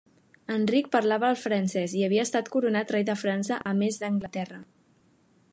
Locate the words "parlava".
0.95-1.29